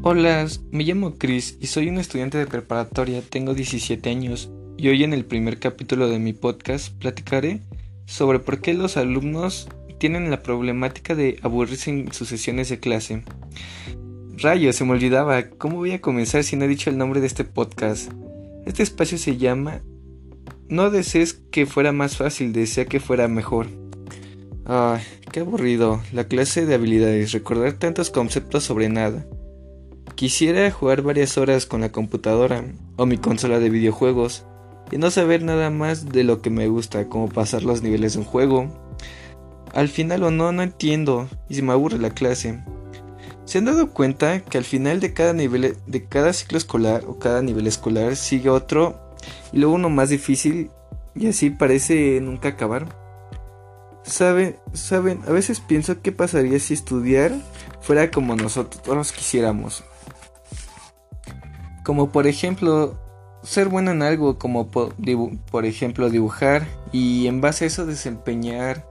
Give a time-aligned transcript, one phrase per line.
[0.00, 5.02] Hola, me llamo Chris y soy un estudiante de preparatoria, tengo 17 años y hoy
[5.02, 7.62] en el primer capítulo de mi podcast platicaré
[8.06, 13.24] sobre por qué los alumnos tienen la problemática de aburrirse en sus sesiones de clase.
[14.36, 17.26] Rayo, se me olvidaba, ¿cómo voy a comenzar si no he dicho el nombre de
[17.26, 18.12] este podcast?
[18.66, 19.80] Este espacio se llama
[20.68, 23.66] No desees que fuera más fácil, desea que fuera mejor.
[24.64, 29.26] Ay, qué aburrido, la clase de habilidades, recordar tantos conceptos sobre nada.
[30.18, 32.64] Quisiera jugar varias horas con la computadora
[32.96, 34.44] o mi consola de videojuegos
[34.90, 38.18] y no saber nada más de lo que me gusta, como pasar los niveles de
[38.18, 38.68] un juego.
[39.72, 42.58] Al final o no, no entiendo y se me aburre la clase.
[43.44, 47.20] ¿Se han dado cuenta que al final de cada nivel de cada ciclo escolar o
[47.20, 48.98] cada nivel escolar sigue otro
[49.52, 50.72] y luego uno más difícil
[51.14, 52.88] y así parece nunca acabar?
[54.02, 57.30] Saben, saben, a veces pienso qué pasaría si estudiar
[57.80, 59.84] fuera como nosotros quisiéramos.
[61.88, 62.98] Como por ejemplo,
[63.42, 68.86] ser bueno en algo, como por, ejemplo dibujar y en base a eso desempeñar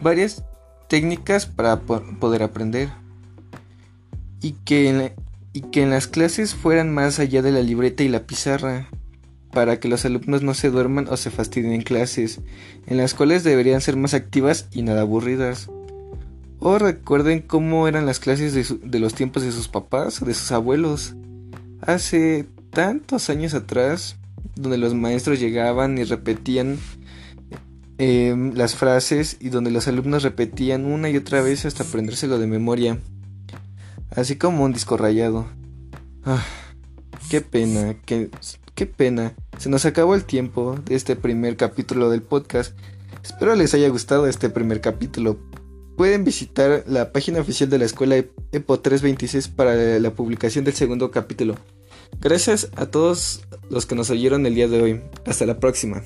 [0.00, 0.44] varias
[0.86, 2.88] técnicas para poder aprender.
[4.40, 5.12] Y que, en
[5.52, 8.86] y que en las clases fueran más allá de la libreta y la pizarra,
[9.50, 12.38] para que los alumnos no se duerman o se fastidien en clases,
[12.86, 15.68] en las cuales deberían ser más activas y nada aburridas.
[16.60, 20.34] O recuerden cómo eran las clases de, de los tiempos de sus papás o de
[20.34, 21.16] sus abuelos
[21.86, 24.16] hace tantos años atrás,
[24.56, 26.78] donde los maestros llegaban y repetían
[27.98, 32.46] em, las frases y donde los alumnos repetían una y otra vez hasta aprendérselo de
[32.46, 32.98] memoria,
[34.10, 35.46] así como un disco rayado.
[36.24, 36.44] Ah,
[37.30, 38.30] qué pena, qué,
[38.74, 39.34] qué pena.
[39.58, 42.76] Se nos acabó el tiempo de este primer capítulo del podcast.
[43.22, 45.38] Espero les haya gustado este primer capítulo
[45.96, 48.16] pueden visitar la página oficial de la escuela
[48.54, 51.56] EPO 326 para la publicación del segundo capítulo.
[52.20, 55.00] Gracias a todos los que nos oyeron el día de hoy.
[55.26, 56.02] Hasta la próxima.